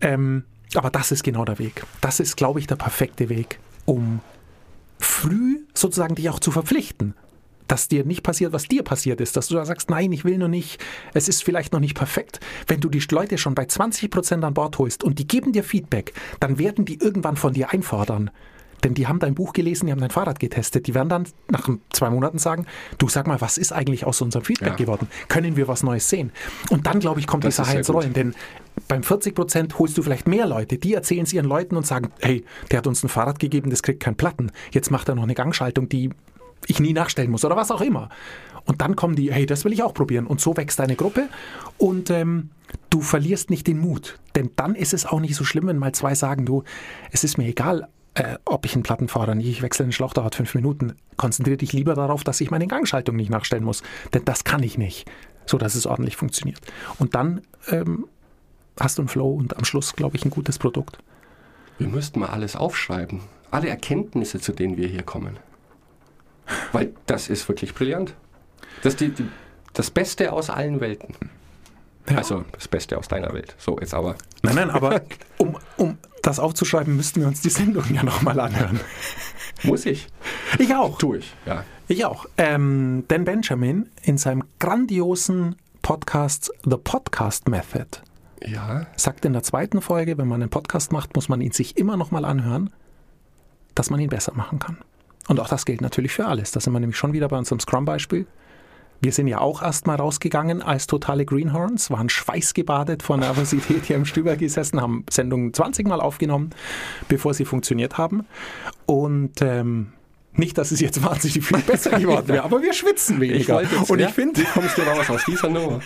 [0.00, 1.84] Ähm, aber das ist genau der Weg.
[2.00, 4.20] Das ist, glaube ich, der perfekte Weg, um
[4.98, 7.14] früh sozusagen dich auch zu verpflichten.
[7.66, 10.38] Dass dir nicht passiert, was dir passiert ist, dass du da sagst, nein, ich will
[10.38, 10.82] nur nicht,
[11.12, 12.40] es ist vielleicht noch nicht perfekt.
[12.66, 16.14] Wenn du die Leute schon bei 20% an Bord holst und die geben dir Feedback,
[16.40, 18.30] dann werden die irgendwann von dir einfordern.
[18.84, 20.86] Denn die haben dein Buch gelesen, die haben dein Fahrrad getestet.
[20.86, 22.64] Die werden dann nach zwei Monaten sagen,
[22.98, 24.76] du sag mal, was ist eigentlich aus unserem Feedback Ja.
[24.76, 25.08] geworden?
[25.26, 26.30] Können wir was Neues sehen?
[26.70, 27.96] Und dann, glaube ich, kommt Das die ist Sache sehr ins gut.
[27.96, 28.12] Rollen.
[28.12, 28.34] Denn
[28.88, 32.10] beim 40 Prozent holst du vielleicht mehr Leute, die erzählen es ihren Leuten und sagen,
[32.20, 34.50] hey, der hat uns ein Fahrrad gegeben, das kriegt keinen Platten.
[34.72, 36.10] Jetzt macht er noch eine Gangschaltung, die
[36.66, 38.08] ich nie nachstellen muss oder was auch immer.
[38.64, 40.26] Und dann kommen die, hey, das will ich auch probieren.
[40.26, 41.28] Und so wächst deine Gruppe
[41.78, 42.50] und ähm,
[42.90, 44.18] du verlierst nicht den Mut.
[44.34, 46.64] Denn dann ist es auch nicht so schlimm, wenn mal zwei sagen, du,
[47.10, 49.92] es ist mir egal, äh, ob ich einen Platten fahre oder nicht, ich wechsle den
[49.92, 50.94] Schlauch, dauert fünf Minuten.
[51.16, 53.82] Konzentriere dich lieber darauf, dass ich meine Gangschaltung nicht nachstellen muss.
[54.12, 55.10] Denn das kann ich nicht,
[55.46, 56.60] so dass es ordentlich funktioniert.
[56.98, 58.06] Und dann ähm,
[58.80, 60.98] hast du einen Flow und am Schluss, glaube ich, ein gutes Produkt.
[61.78, 63.20] Wir müssten mal alles aufschreiben.
[63.50, 65.38] Alle Erkenntnisse, zu denen wir hier kommen.
[66.72, 68.14] Weil das ist wirklich brillant.
[68.82, 69.28] Das ist die, die,
[69.72, 71.14] das Beste aus allen Welten.
[72.08, 72.18] Ja.
[72.18, 73.54] Also das Beste aus deiner Welt.
[73.58, 74.16] So, jetzt aber.
[74.42, 75.02] Nein, nein, aber
[75.38, 78.80] um, um das aufzuschreiben, müssten wir uns die Sendung ja nochmal anhören.
[79.62, 80.08] Muss ich.
[80.58, 80.98] Ich auch.
[80.98, 81.64] Tu ich, ja.
[81.86, 82.26] Ich auch.
[82.36, 88.02] Ähm, Dan Benjamin in seinem grandiosen Podcast The Podcast Method
[88.46, 91.76] Ja, sagt in der zweiten Folge, wenn man einen Podcast macht, muss man ihn sich
[91.76, 92.70] immer nochmal anhören,
[93.74, 94.78] dass man ihn besser machen kann.
[95.28, 96.52] Und auch das gilt natürlich für alles.
[96.52, 98.26] Da sind wir nämlich schon wieder bei unserem Scrum-Beispiel.
[99.00, 104.04] Wir sind ja auch erstmal rausgegangen als totale Greenhorns, waren schweißgebadet vor Nervosität hier im
[104.04, 106.50] Stüber gesessen, haben Sendungen 20 Mal aufgenommen,
[107.08, 108.26] bevor sie funktioniert haben.
[108.86, 109.92] Und ähm,
[110.38, 113.54] nicht, dass es jetzt wahnsinnig viel besser geworden wäre, aber wir schwitzen weniger.
[113.56, 115.80] wollte jetzt- und ja, ich finde, kommst du raus aus dieser Nummer?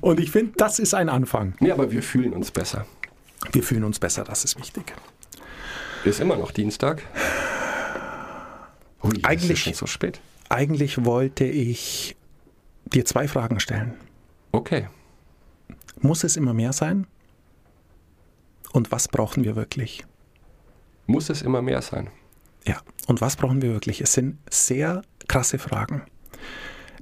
[0.00, 1.54] und ich finde, das ist ein Anfang.
[1.60, 2.86] Nee, aber wir fühlen uns besser.
[3.52, 4.92] Wir fühlen uns besser, das ist wichtig.
[6.04, 7.02] Ist immer noch Dienstag.
[9.02, 10.20] Ui, Eigentlich- ist so spät.
[10.48, 12.16] Eigentlich wollte ich
[12.86, 13.94] dir zwei Fragen stellen.
[14.52, 14.88] Okay.
[16.00, 17.06] Muss es immer mehr sein?
[18.72, 20.04] Und was brauchen wir wirklich?
[21.06, 22.08] Muss es immer mehr sein?
[22.66, 24.00] Ja, und was brauchen wir wirklich?
[24.00, 26.02] Es sind sehr krasse Fragen.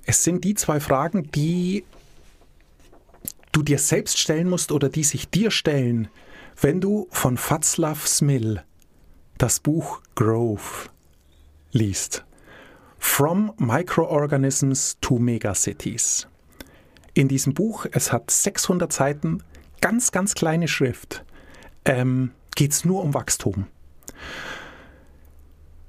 [0.04, 1.84] Es sind die zwei Fragen, die
[3.52, 6.08] du dir selbst stellen musst oder die sich dir stellen,
[6.60, 8.62] wenn du von Václav Smil
[9.38, 10.90] das Buch Growth
[11.72, 12.24] liest.
[12.98, 16.28] From Microorganisms to Megacities.
[17.14, 19.42] In diesem Buch, es hat 600 Seiten,
[19.80, 21.24] ganz, ganz kleine Schrift,
[21.84, 23.66] ähm, geht es nur um Wachstum.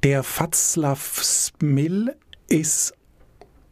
[0.04, 2.14] Der Václav Smil
[2.50, 2.94] ist,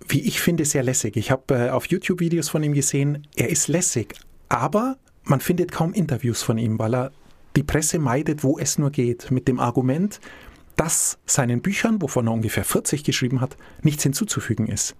[0.07, 1.17] wie ich finde, sehr lässig.
[1.17, 4.15] Ich habe äh, auf YouTube-Videos von ihm gesehen, er ist lässig,
[4.47, 7.11] aber man findet kaum Interviews von ihm, weil er
[7.57, 10.21] die Presse meidet, wo es nur geht, mit dem Argument,
[10.77, 14.95] dass seinen Büchern, wovon er ungefähr 40 geschrieben hat, nichts hinzuzufügen ist.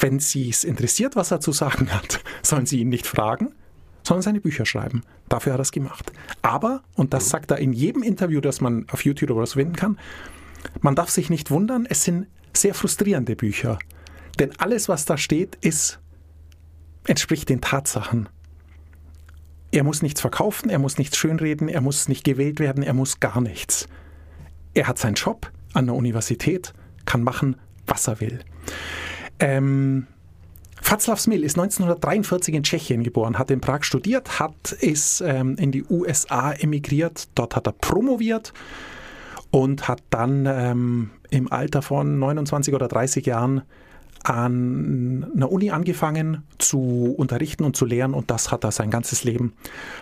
[0.00, 3.54] Wenn Sie es interessiert, was er zu sagen hat, sollen Sie ihn nicht fragen,
[4.02, 5.02] sondern seine Bücher schreiben.
[5.28, 6.12] Dafür hat er es gemacht.
[6.42, 9.76] Aber, und das sagt er in jedem Interview, das man auf YouTube oder so finden
[9.76, 9.98] kann,
[10.80, 13.78] man darf sich nicht wundern, es sind sehr frustrierende Bücher.
[14.38, 16.00] Denn alles, was da steht, ist,
[17.06, 18.28] entspricht den Tatsachen.
[19.70, 23.20] Er muss nichts verkaufen, er muss nichts schönreden, er muss nicht gewählt werden, er muss
[23.20, 23.88] gar nichts.
[24.72, 26.72] Er hat seinen Job an der Universität,
[27.04, 28.40] kann machen, was er will.
[29.40, 30.06] Ähm,
[30.80, 35.72] Václav Smil ist 1943 in Tschechien geboren, hat in Prag studiert, hat, ist ähm, in
[35.72, 38.52] die USA emigriert, dort hat er promoviert
[39.54, 43.62] und hat dann ähm, im Alter von 29 oder 30 Jahren
[44.24, 49.22] an einer Uni angefangen zu unterrichten und zu lehren und das hat er sein ganzes
[49.22, 49.52] Leben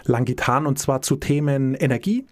[0.04, 2.24] lang getan und zwar zu Themen Energie,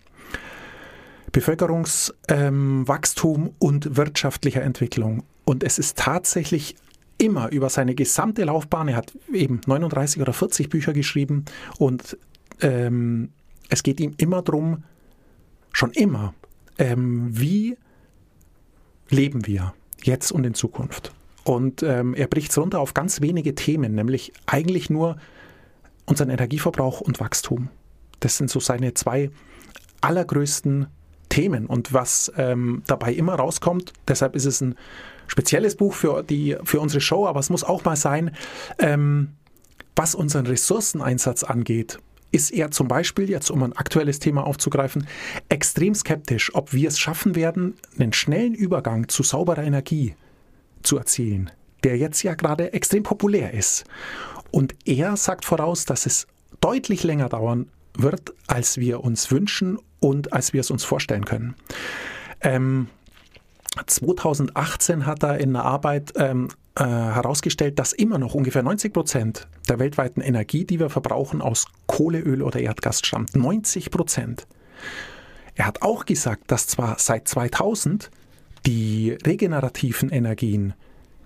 [1.30, 5.22] Bevölkerungswachstum und wirtschaftlicher Entwicklung.
[5.44, 6.74] Und es ist tatsächlich
[7.18, 11.44] immer über seine gesamte Laufbahn, er hat eben 39 oder 40 Bücher geschrieben
[11.76, 12.16] und
[12.62, 13.28] ähm,
[13.68, 14.84] es geht ihm immer darum,
[15.74, 16.32] schon immer,
[16.80, 17.76] ähm, wie
[19.10, 21.12] leben wir jetzt und in Zukunft.
[21.44, 25.16] Und ähm, er bricht es runter auf ganz wenige Themen, nämlich eigentlich nur
[26.06, 27.68] unseren Energieverbrauch und Wachstum.
[28.20, 29.30] Das sind so seine zwei
[30.00, 30.86] allergrößten
[31.28, 31.66] Themen.
[31.66, 34.74] Und was ähm, dabei immer rauskommt, deshalb ist es ein
[35.26, 38.34] spezielles Buch für, die, für unsere Show, aber es muss auch mal sein,
[38.78, 39.34] ähm,
[39.96, 41.98] was unseren Ressourceneinsatz angeht,
[42.32, 45.06] ist er zum Beispiel, jetzt um ein aktuelles Thema aufzugreifen,
[45.48, 50.14] extrem skeptisch, ob wir es schaffen werden, einen schnellen Übergang zu sauberer Energie
[50.82, 51.50] zu erzielen,
[51.84, 53.84] der jetzt ja gerade extrem populär ist.
[54.50, 56.26] Und er sagt voraus, dass es
[56.60, 61.54] deutlich länger dauern wird, als wir uns wünschen und als wir es uns vorstellen können.
[62.40, 62.88] Ähm,
[63.86, 69.48] 2018 hat er in einer Arbeit ähm, äh, herausgestellt, dass immer noch ungefähr 90 Prozent
[69.68, 73.34] der weltweiten Energie, die wir verbrauchen, aus Kohle, Öl oder Erdgas stammt.
[73.34, 74.46] 90 Prozent.
[75.54, 78.10] Er hat auch gesagt, dass zwar seit 2000
[78.66, 80.74] die regenerativen Energien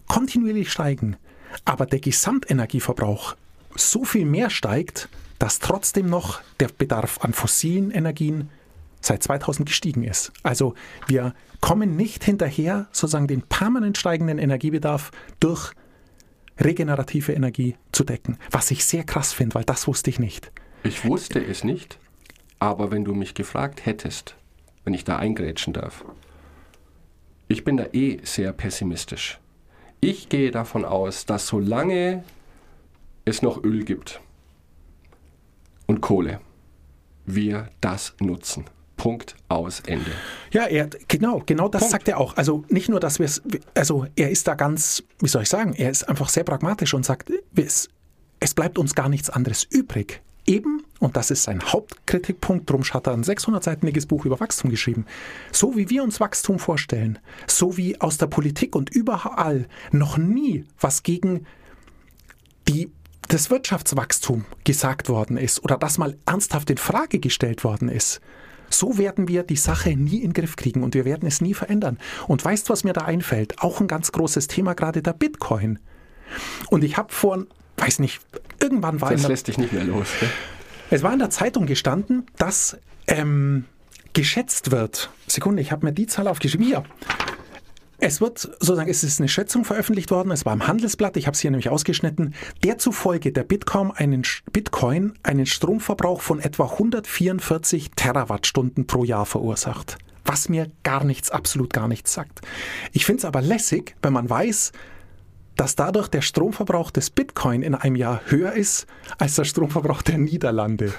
[0.09, 1.17] kontinuierlich steigen,
[1.65, 3.37] aber der Gesamtenergieverbrauch
[3.75, 8.51] so viel mehr steigt, dass trotzdem noch der Bedarf an fossilen Energien
[9.05, 10.33] seit 2000 gestiegen ist.
[10.43, 10.75] Also
[11.07, 15.73] wir kommen nicht hinterher, sozusagen den permanent steigenden Energiebedarf durch
[16.59, 18.38] regenerative Energie zu decken.
[18.51, 20.53] Was ich sehr krass finde, weil das wusste ich nicht.
[20.83, 21.99] Ich wusste es nicht,
[22.59, 24.37] aber wenn du mich gefragt hättest,
[24.85, 26.05] wenn ich da eingrätschen darf,
[27.49, 29.38] ich bin da eh sehr pessimistisch.
[30.01, 32.25] Ich gehe davon aus, dass solange
[33.25, 34.21] es noch Öl gibt
[35.87, 36.40] und Kohle,
[37.27, 38.67] wir das nutzen.
[39.05, 40.11] Punkt aus Ende.
[40.51, 41.93] Ja, er, genau, genau das Punkt.
[41.93, 42.38] sagt er auch.
[42.38, 43.43] Also nicht nur, dass wir es,
[43.75, 47.05] also er ist da ganz, wie soll ich sagen, er ist einfach sehr pragmatisch und
[47.05, 47.90] sagt, es,
[48.40, 50.23] es bleibt uns gar nichts anderes übrig.
[50.47, 55.05] Eben, und das ist sein Hauptkritikpunkt, drum hat er ein 600-seitiges Buch über Wachstum geschrieben,
[55.53, 60.64] so wie wir uns Wachstum vorstellen, so wie aus der Politik und überall noch nie
[60.81, 61.45] was gegen
[62.69, 62.90] die
[63.29, 68.23] das Wirtschaftswachstum gesagt worden ist oder das mal ernsthaft in Frage gestellt worden ist,
[68.68, 71.55] so werden wir die Sache nie in den Griff kriegen und wir werden es nie
[71.55, 71.98] verändern.
[72.27, 73.61] Und weißt, was mir da einfällt?
[73.61, 75.79] Auch ein ganz großes Thema, gerade der Bitcoin.
[76.70, 77.44] Und ich habe vor,
[77.77, 78.20] weiß nicht,
[78.61, 79.11] irgendwann war...
[79.11, 80.09] Das der, lässt dich nicht mehr los.
[80.20, 80.29] Ne?
[80.90, 83.64] Es war in der Zeitung gestanden, dass ähm,
[84.12, 85.11] geschätzt wird.
[85.27, 86.66] Sekunde, ich habe mir die Zahl aufgeschrieben.
[86.66, 86.85] Hier.
[87.99, 91.35] Es wird sozusagen, es ist eine Schätzung veröffentlicht worden, es war im Handelsblatt, ich habe
[91.35, 97.93] es hier nämlich ausgeschnitten, der zufolge der Bitcoin einen, Bitcoin einen Stromverbrauch von etwa 144
[97.95, 99.99] Terawattstunden pro Jahr verursacht.
[100.25, 102.41] Was mir gar nichts, absolut gar nichts sagt.
[102.93, 104.73] Ich finde es aber lässig, wenn man weiß,
[105.57, 108.87] dass dadurch der Stromverbrauch des Bitcoin in einem Jahr höher ist
[109.19, 110.93] als der Stromverbrauch der Niederlande.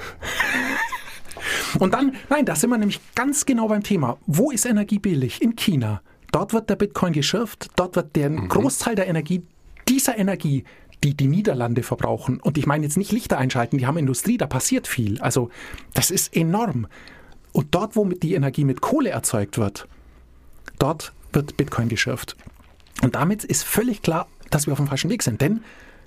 [1.79, 4.17] Und dann, nein, da sind wir nämlich ganz genau beim Thema.
[4.25, 5.41] Wo ist Energie billig?
[5.41, 6.01] In China.
[6.31, 8.49] Dort wird der Bitcoin geschürft, dort wird der mhm.
[8.49, 9.43] Großteil der Energie,
[9.87, 10.63] dieser Energie,
[11.03, 14.47] die die Niederlande verbrauchen, und ich meine jetzt nicht Lichter einschalten, die haben Industrie, da
[14.47, 15.21] passiert viel.
[15.21, 15.49] Also
[15.93, 16.87] das ist enorm.
[17.51, 19.87] Und dort, wo die Energie mit Kohle erzeugt wird,
[20.79, 22.35] dort wird Bitcoin geschürft.
[23.01, 25.41] Und damit ist völlig klar, dass wir auf dem falschen Weg sind.
[25.41, 25.63] Denn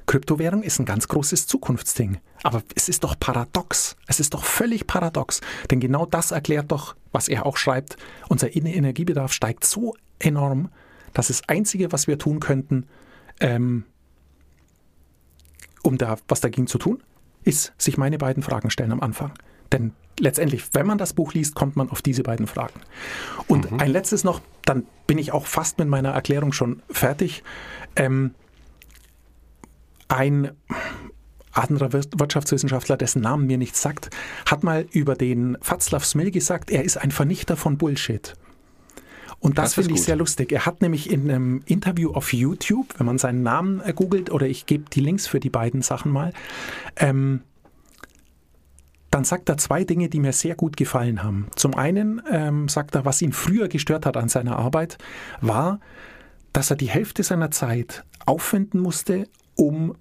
[0.07, 2.19] Kryptowährung ist ein ganz großes Zukunftsding.
[2.43, 3.97] Aber es ist doch paradox.
[4.07, 5.41] Es ist doch völlig paradox.
[5.71, 7.97] Denn genau das erklärt doch, was er auch schreibt.
[8.29, 10.71] Unser Energiebedarf steigt so enorm,
[11.13, 12.87] dass das Einzige, was wir tun könnten,
[13.41, 13.85] ähm,
[15.83, 17.03] um da was dagegen zu tun,
[17.45, 19.33] ist sich meine beiden Fragen stellen am Anfang.
[19.73, 22.81] Denn letztendlich, wenn man das Buch liest, kommt man auf diese beiden Fragen.
[23.47, 23.81] Und mhm.
[23.81, 27.43] ein letztes noch, dann bin ich auch fast mit meiner Erklärung schon fertig.
[27.97, 28.35] Ähm,
[30.09, 30.51] ein
[31.53, 34.11] anderer Wirtschaftswissenschaftler, dessen Namen mir nichts sagt,
[34.47, 38.35] hat mal über den Václav Smil gesagt, er ist ein Vernichter von Bullshit.
[39.41, 40.53] Und das, das finde ich sehr lustig.
[40.53, 44.47] Er hat nämlich in einem Interview auf YouTube, wenn man seinen Namen äh, googelt, oder
[44.47, 46.33] ich gebe die Links für die beiden Sachen mal,
[46.97, 47.43] ähm,
[49.11, 51.47] dann sagt er zwei Dinge, die mir sehr gut gefallen haben.
[51.57, 54.99] Zum einen ähm, sagt er, was ihn früher gestört hat an seiner Arbeit,
[55.41, 55.81] war,
[56.53, 59.95] dass er die Hälfte seiner Zeit aufwenden musste, um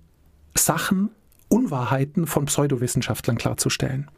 [0.56, 1.12] Sachen,
[1.47, 4.10] Unwahrheiten von Pseudowissenschaftlern klarzustellen.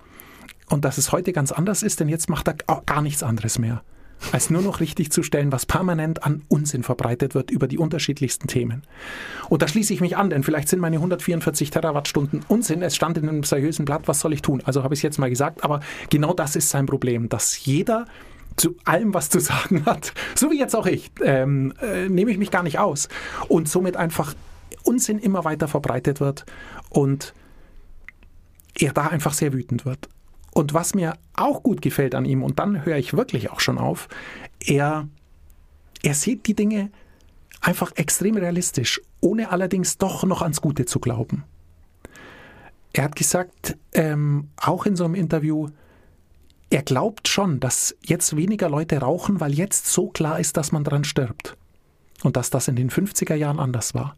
[0.69, 2.55] Und dass es heute ganz anders ist, denn jetzt macht er
[2.85, 3.83] gar nichts anderes mehr,
[4.31, 8.47] als nur noch richtig zu stellen, was permanent an Unsinn verbreitet wird über die unterschiedlichsten
[8.47, 8.83] Themen.
[9.49, 12.81] Und da schließe ich mich an, denn vielleicht sind meine 144 Terawattstunden Unsinn.
[12.81, 14.61] Es stand in einem seriösen Blatt, was soll ich tun?
[14.65, 15.79] Also habe ich es jetzt mal gesagt, aber
[16.09, 18.05] genau das ist sein Problem, dass jeder
[18.55, 22.37] zu allem was zu sagen hat, so wie jetzt auch ich, ähm, äh, nehme ich
[22.37, 23.07] mich gar nicht aus
[23.47, 24.33] und somit einfach
[24.83, 26.45] Unsinn immer weiter verbreitet wird
[26.89, 27.33] und
[28.77, 30.09] er da einfach sehr wütend wird.
[30.51, 33.77] Und was mir auch gut gefällt an ihm, und dann höre ich wirklich auch schon
[33.77, 34.07] auf,
[34.59, 35.07] er,
[36.03, 36.91] er sieht die Dinge
[37.61, 41.43] einfach extrem realistisch, ohne allerdings doch noch ans Gute zu glauben.
[42.93, 45.69] Er hat gesagt, ähm, auch in so einem Interview,
[46.69, 50.83] er glaubt schon, dass jetzt weniger Leute rauchen, weil jetzt so klar ist, dass man
[50.83, 51.55] dran stirbt.
[52.23, 54.15] Und dass das in den 50er Jahren anders war.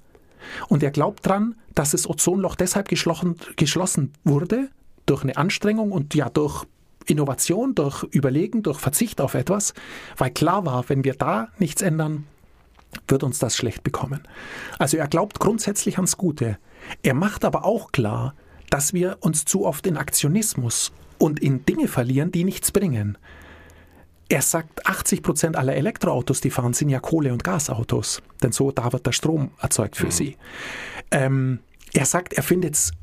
[0.67, 4.69] Und er glaubt dran, dass das Ozonloch deshalb geschlossen, geschlossen wurde,
[5.11, 6.65] durch eine Anstrengung und ja durch
[7.05, 9.73] Innovation, durch Überlegen, durch Verzicht auf etwas,
[10.17, 12.25] weil klar war, wenn wir da nichts ändern,
[13.07, 14.21] wird uns das schlecht bekommen.
[14.79, 16.57] Also er glaubt grundsätzlich ans Gute.
[17.03, 18.35] Er macht aber auch klar,
[18.69, 23.17] dass wir uns zu oft in Aktionismus und in Dinge verlieren, die nichts bringen.
[24.29, 28.21] Er sagt, 80 Prozent aller Elektroautos, die fahren, sind ja Kohle- und Gasautos.
[28.41, 30.11] Denn so, da wird der Strom erzeugt für mhm.
[30.11, 30.37] sie.
[31.11, 31.59] Ähm,
[31.91, 32.93] er sagt, er findet es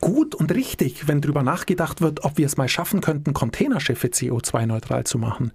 [0.00, 5.04] gut und richtig, wenn darüber nachgedacht wird, ob wir es mal schaffen könnten, Containerschiffe CO2-neutral
[5.04, 5.52] zu machen.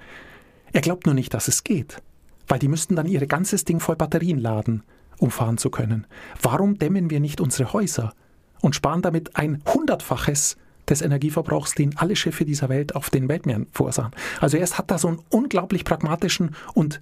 [0.74, 2.02] Er glaubt nur nicht, dass es geht,
[2.48, 4.84] weil die müssten dann ihr ganzes Ding voll Batterien laden,
[5.18, 6.08] um fahren zu können.
[6.42, 8.14] Warum dämmen wir nicht unsere Häuser
[8.62, 10.58] und sparen damit ein hundertfaches
[10.90, 14.12] des Energieverbrauchs, den alle Schiffe dieser Welt auf den Weltmeeren verursachen?
[14.40, 17.00] Also er hat da so einen unglaublich pragmatischen und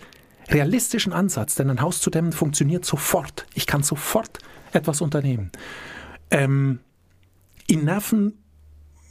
[0.50, 3.46] realistischen Ansatz, denn ein Haus zu dämmen funktioniert sofort.
[3.54, 4.40] Ich kann sofort
[4.72, 5.52] etwas unternehmen.
[6.32, 6.80] Ähm,
[7.70, 8.34] ihn nerven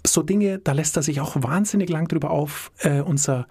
[0.07, 2.73] so Dinge, da lässt er sich auch wahnsinnig lang drüber auf.
[2.79, 3.47] Äh, unser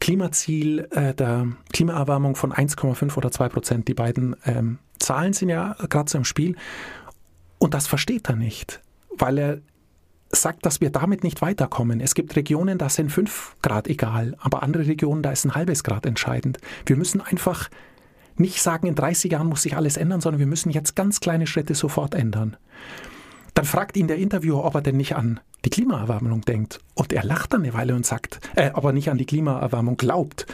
[0.00, 5.74] Klimaziel äh, der Klimaerwärmung von 1,5 oder 2 Prozent, die beiden ähm, Zahlen sind ja
[5.88, 6.56] gerade so im Spiel.
[7.58, 8.80] Und das versteht er nicht,
[9.16, 9.58] weil er
[10.30, 12.00] sagt, dass wir damit nicht weiterkommen.
[12.00, 15.84] Es gibt Regionen, da sind 5 Grad egal, aber andere Regionen, da ist ein halbes
[15.84, 16.58] Grad entscheidend.
[16.86, 17.68] Wir müssen einfach
[18.36, 21.46] nicht sagen, in 30 Jahren muss sich alles ändern, sondern wir müssen jetzt ganz kleine
[21.46, 22.56] Schritte sofort ändern.
[23.54, 26.80] Dann fragt ihn der Interviewer, ob er denn nicht an die Klimaerwärmung denkt.
[26.94, 29.96] Und er lacht dann eine Weile und sagt, äh, ob er nicht an die Klimaerwärmung
[29.96, 30.46] glaubt.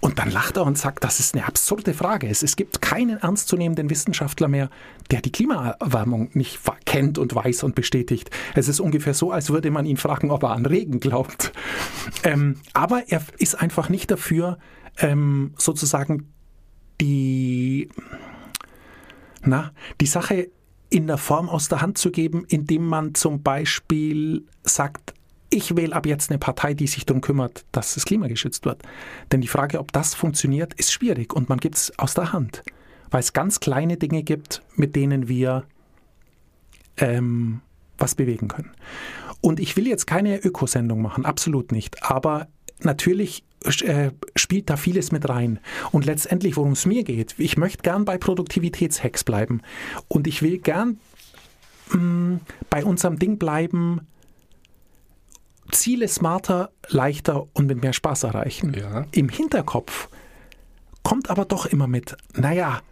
[0.00, 2.28] Und dann lacht er und sagt, das ist eine absurde Frage.
[2.28, 4.70] Es, es gibt keinen ernstzunehmenden Wissenschaftler mehr,
[5.10, 8.30] der die Klimaerwärmung nicht kennt und weiß und bestätigt.
[8.54, 11.52] Es ist ungefähr so, als würde man ihn fragen, ob er an Regen glaubt.
[12.22, 14.58] Ähm, aber er ist einfach nicht dafür,
[14.98, 16.32] ähm, sozusagen
[17.00, 17.88] die,
[19.42, 20.50] na, die Sache
[20.90, 25.14] in der Form aus der Hand zu geben, indem man zum Beispiel sagt,
[25.50, 28.82] ich wähle ab jetzt eine Partei, die sich darum kümmert, dass das Klima geschützt wird.
[29.32, 32.62] Denn die Frage, ob das funktioniert, ist schwierig und man gibt es aus der Hand,
[33.10, 35.64] weil es ganz kleine Dinge gibt, mit denen wir
[36.96, 37.60] ähm,
[37.98, 38.72] was bewegen können.
[39.40, 42.02] Und ich will jetzt keine Ökosendung machen, absolut nicht.
[42.02, 42.48] Aber
[42.82, 43.44] natürlich
[43.82, 45.58] äh, spielt da vieles mit rein.
[45.92, 49.62] Und letztendlich, worum es mir geht, ich möchte gern bei Produktivitätshacks bleiben.
[50.08, 50.98] Und ich will gern
[51.92, 54.02] mh, mm, bei unserem Ding bleiben,
[55.72, 58.74] Ziele smarter, leichter und mit mehr Spaß erreichen.
[58.74, 59.06] Ja.
[59.10, 60.08] Im Hinterkopf
[61.02, 62.82] kommt aber doch immer mit, naja,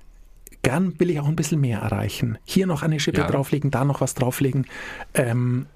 [0.63, 2.39] gern will ich auch ein bisschen mehr erreichen.
[2.45, 3.27] Hier noch eine Schippe ja.
[3.29, 4.67] drauflegen, da noch was drauflegen.
[5.15, 5.67] Ähm,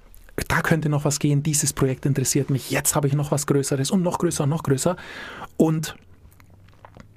[0.47, 3.91] da könnte noch was gehen, dieses Projekt interessiert mich, jetzt habe ich noch was Größeres
[3.91, 4.95] und noch größer und noch größer.
[5.57, 5.95] Und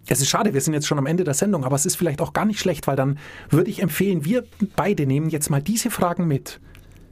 [0.07, 2.21] es ist schade, wir sind jetzt schon am Ende der Sendung, aber es ist vielleicht
[2.21, 3.19] auch gar nicht schlecht, weil dann
[3.51, 4.45] würde ich empfehlen, wir
[4.77, 6.61] beide nehmen jetzt mal diese Fragen mit.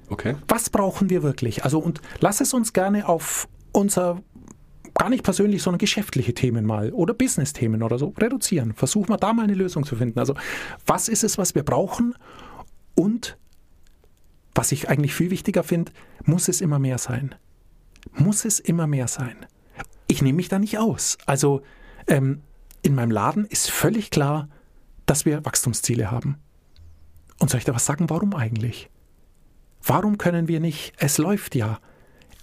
[0.08, 0.34] Okay.
[0.48, 1.64] Was brauchen wir wirklich?
[1.64, 4.20] Also und lass es uns gerne auf unser
[4.94, 8.74] gar nicht persönlich, sondern geschäftliche Themen mal oder Business-Themen oder so reduzieren.
[8.74, 10.18] Versuchen wir da mal eine Lösung zu finden.
[10.18, 10.34] Also
[10.84, 12.14] was ist es, was wir brauchen
[12.96, 13.38] und
[14.54, 15.92] was ich eigentlich viel wichtiger finde,
[16.24, 17.34] muss es immer mehr sein.
[18.12, 19.36] Muss es immer mehr sein.
[20.06, 21.18] Ich nehme mich da nicht aus.
[21.26, 21.62] Also
[22.06, 22.42] ähm,
[22.82, 24.48] in meinem Laden ist völlig klar,
[25.06, 26.38] dass wir Wachstumsziele haben.
[27.38, 28.90] Und soll ich da was sagen, warum eigentlich?
[29.82, 30.92] Warum können wir nicht?
[30.98, 31.80] Es läuft ja.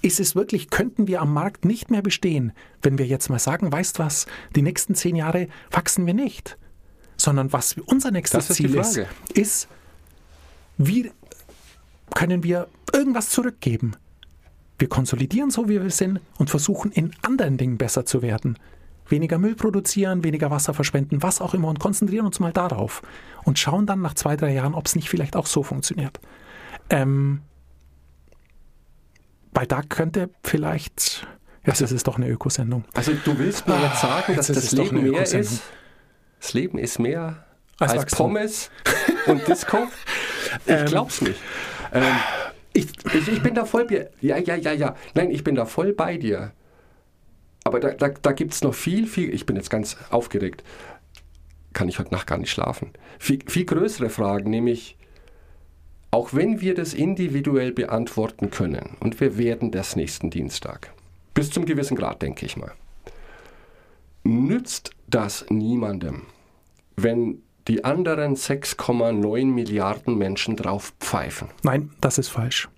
[0.02, 3.72] Ist es wirklich, könnten wir am Markt nicht mehr bestehen, wenn wir jetzt mal sagen,
[3.72, 6.58] weißt was, die nächsten zehn Jahre wachsen wir nicht,
[7.16, 9.00] sondern was unser nächstes ist Ziel ist,
[9.34, 9.68] ist,
[10.78, 11.12] wie
[12.18, 13.96] können wir irgendwas zurückgeben.
[14.80, 18.58] Wir konsolidieren so, wie wir sind und versuchen in anderen Dingen besser zu werden.
[19.08, 23.04] Weniger Müll produzieren, weniger Wasser verschwenden, was auch immer und konzentrieren uns mal darauf
[23.44, 26.20] und schauen dann nach zwei, drei Jahren, ob es nicht vielleicht auch so funktioniert.
[26.90, 27.42] Ähm,
[29.54, 31.28] weil da könnte vielleicht,
[31.68, 32.84] jetzt ist es doch eine Ökosendung.
[32.96, 35.62] Also du willst mir jetzt sagen, dass das Leben mehr ist,
[36.40, 37.46] das Leben ist mehr
[37.78, 38.72] als, als Pommes
[39.28, 39.78] und Disco?
[40.66, 41.38] Ich ähm, glaub's nicht.
[41.94, 42.16] Ähm,
[42.74, 44.96] ich, ich, ich, bin da voll bei Ja, ja, ja, ja.
[45.16, 46.52] Nein, ich bin da voll bei dir.
[47.64, 49.34] Aber da, da, da gibt es noch viel, viel.
[49.34, 50.64] Ich bin jetzt ganz aufgeregt.
[51.74, 52.92] Kann ich heute Nacht gar nicht schlafen.
[53.20, 54.98] Viel, viel größere Fragen, nämlich,
[56.12, 60.94] auch wenn wir das individuell beantworten können, und wir werden das nächsten Dienstag,
[61.34, 62.72] bis zum gewissen Grad, denke ich mal,
[64.24, 66.24] nützt das niemandem,
[66.96, 71.50] wenn die anderen 6,9 Milliarden Menschen drauf pfeifen.
[71.64, 72.70] Nein, das ist falsch.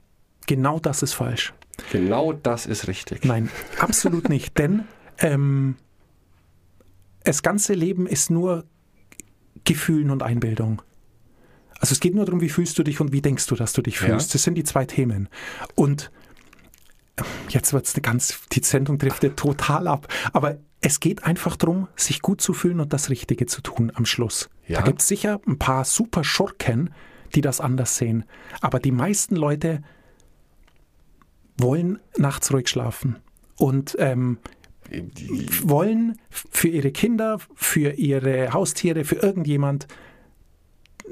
[0.47, 1.53] Genau das ist falsch.
[1.91, 3.23] Genau das ist richtig.
[3.23, 4.57] Nein, absolut nicht.
[4.57, 4.85] Denn
[5.19, 5.75] ähm,
[7.23, 8.65] das ganze Leben ist nur
[9.63, 10.81] Gefühlen und Einbildung.
[11.79, 13.81] Also es geht nur darum, wie fühlst du dich und wie denkst du, dass du
[13.81, 14.29] dich fühlst.
[14.29, 14.33] Ja.
[14.33, 15.29] Das sind die zwei Themen.
[15.75, 16.11] Und
[17.49, 20.07] jetzt wird es eine ganz, die Sendung driftet total ab.
[20.33, 24.05] Aber es geht einfach darum, sich gut zu fühlen und das Richtige zu tun am
[24.05, 24.49] Schluss.
[24.67, 24.79] Ja.
[24.79, 26.93] Da gibt es sicher ein paar super Schurken,
[27.35, 28.23] die das anders sehen.
[28.61, 29.81] Aber die meisten Leute
[31.57, 33.17] wollen nachts ruhig schlafen
[33.57, 34.37] und ähm,
[35.63, 39.87] wollen für ihre Kinder, für ihre Haustiere, für irgendjemand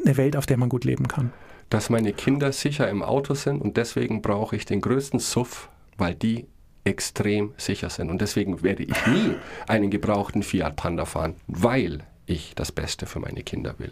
[0.05, 1.33] eine Welt, auf der man gut leben kann.
[1.69, 6.15] dass meine Kinder sicher im Auto sind und deswegen brauche ich den größten Suff, weil
[6.15, 6.47] die
[6.87, 8.09] extrem sicher sind.
[8.09, 9.35] Und deswegen werde ich nie
[9.67, 13.91] einen gebrauchten Fiat Panda fahren, weil ich das Beste für meine Kinder will.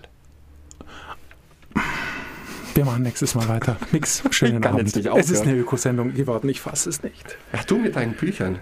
[2.74, 3.78] Wir machen nächstes Mal weiter.
[3.91, 4.88] Nix, schönen Ich kann Abend.
[4.88, 7.38] jetzt nicht es ist eine Ökosendung geworden, ich fasse es nicht.
[7.54, 8.60] Ach, du mit deinen Büchern.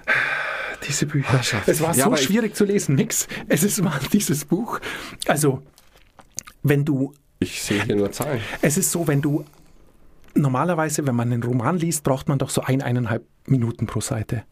[0.87, 1.41] Diese Bücher.
[1.41, 1.67] Schafft.
[1.67, 3.27] Es war Ja, so schwierig zu lesen, nix.
[3.47, 4.79] Es ist war dieses Buch.
[5.27, 5.61] Also,
[6.61, 8.41] wenn du, Ich sehe hier nur Zahlen.
[8.61, 9.45] es ist so, wenn du
[10.35, 14.43] normalerweise, wenn man einen Roman liest, braucht man doch so ein, eineinhalb Minuten pro Seite.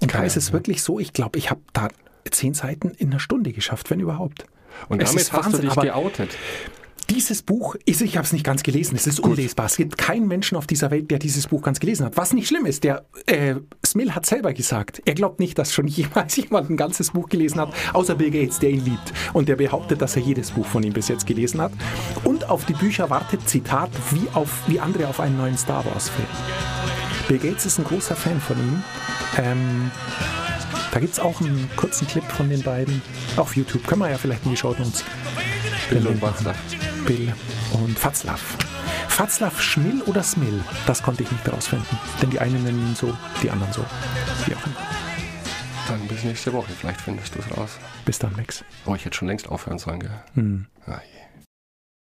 [0.00, 0.60] Und da Keine ist es Ahnung.
[0.60, 1.88] wirklich so, ich glaube, ich habe da
[2.30, 4.46] zehn Seiten in einer Stunde geschafft, wenn überhaupt.
[4.88, 6.36] Und Es damit ist hast Wahnsinn, du dich geoutet.
[7.08, 9.66] Dieses Buch, ist, ich habe es nicht ganz gelesen, es ist unlesbar.
[9.66, 12.16] Es gibt keinen Menschen auf dieser Welt, der dieses Buch ganz gelesen hat.
[12.16, 15.88] Was nicht schlimm ist, der äh, Smill hat selber gesagt, er glaubt nicht, dass schon
[15.88, 19.12] jemals jemand ein ganzes Buch gelesen hat, außer Bill Gates, der ihn liebt.
[19.32, 21.72] Und der behauptet, dass er jedes Buch von ihm bis jetzt gelesen hat.
[22.22, 26.28] Und auf die Bücher wartet, Zitat, wie, auf, wie andere auf einen neuen Star Wars-Film.
[27.30, 28.82] Bill Gates ist ein großer Fan von ihm.
[29.36, 29.92] Ähm,
[30.90, 33.00] da gibt es auch einen kurzen Clip von den beiden
[33.36, 33.86] auf YouTube.
[33.86, 35.04] Können wir ja vielleicht in die Show Notes
[35.88, 36.56] Bill und Watzlaw.
[37.06, 37.32] Bill
[37.74, 38.58] und Fatzlaff.
[39.06, 40.64] Fatzlaff Schmill oder Smill?
[40.88, 41.96] Das konnte ich nicht herausfinden.
[42.20, 43.84] Denn die einen nennen ihn so, die anderen so.
[44.46, 44.76] Wie auch immer.
[45.86, 46.72] Dann bis nächste Woche.
[46.80, 47.78] Vielleicht findest du es raus.
[48.04, 48.64] Bis dann, Max.
[48.86, 50.20] Oh, ich hätte schon längst aufhören sollen, gell?
[50.88, 51.19] Ah, je.